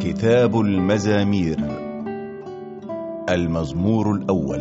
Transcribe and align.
كتاب 0.00 0.60
المزامير. 0.60 1.58
المزمور 3.28 4.12
الأول. 4.12 4.60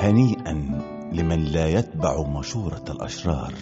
هنيئا 0.00 0.52
لمن 1.12 1.38
لا 1.38 1.66
يتبع 1.66 2.22
مشورة 2.22 2.84
الأشرار. 2.90 3.54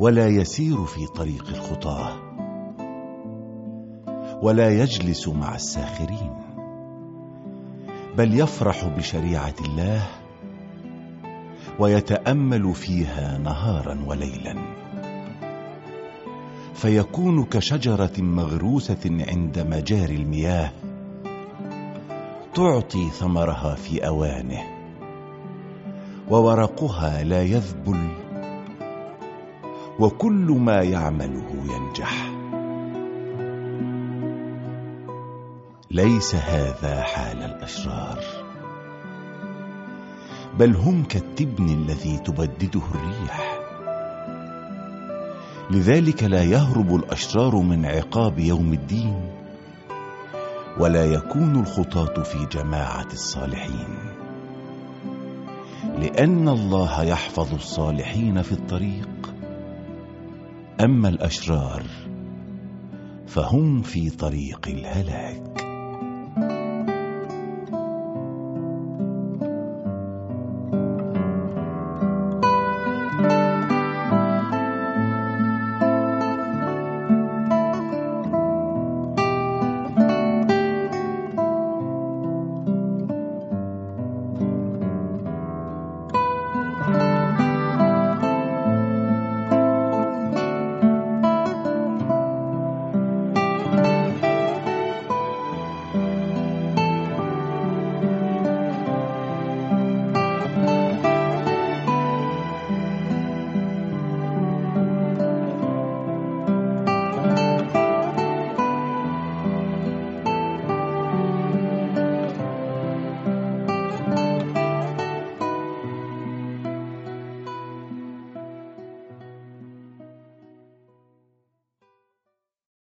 ولا 0.00 0.28
يسير 0.28 0.84
في 0.84 1.06
طريق 1.06 1.48
الخطاة. 1.48 2.12
ولا 4.42 4.68
يجلس 4.68 5.28
مع 5.28 5.54
الساخرين. 5.54 6.43
بل 8.18 8.40
يفرح 8.40 8.84
بشريعة 8.84 9.54
الله 9.64 10.06
ويتأمل 11.78 12.74
فيها 12.74 13.38
نهارا 13.38 13.98
وليلا. 14.06 14.54
فيكون 16.74 17.44
كشجرة 17.44 18.12
مغروسة 18.18 19.24
عند 19.28 19.58
مجاري 19.58 20.14
المياه 20.16 20.72
تعطي 22.54 23.10
ثمرها 23.10 23.74
في 23.74 24.06
أوانه 24.06 24.62
وورقها 26.30 27.24
لا 27.24 27.42
يذبل 27.42 28.08
وكل 29.98 30.56
ما 30.60 30.82
يعمله 30.82 31.50
ينجح. 31.70 32.30
ليس 35.94 36.34
هذا 36.34 37.02
حال 37.02 37.42
الأشرار. 37.42 38.18
بل 40.58 40.76
هم 40.76 41.04
كالتبن 41.04 41.68
الذي 41.68 42.18
تبدده 42.18 42.82
الريح. 42.94 43.60
لذلك 45.70 46.22
لا 46.22 46.42
يهرب 46.42 46.94
الأشرار 46.94 47.56
من 47.56 47.86
عقاب 47.86 48.38
يوم 48.38 48.72
الدين 48.72 49.30
ولا 50.78 51.04
يكون 51.04 51.60
الخطاة 51.60 52.22
في 52.22 52.46
جماعة 52.46 53.08
الصالحين. 53.12 53.98
لأن 55.98 56.48
الله 56.48 57.02
يحفظ 57.02 57.54
الصالحين 57.54 58.42
في 58.42 58.52
الطريق. 58.52 59.34
أما 60.80 61.08
الأشرار 61.08 61.82
فهم 63.26 63.82
في 63.82 64.10
طريق 64.10 64.68
الهلاك. 64.68 65.63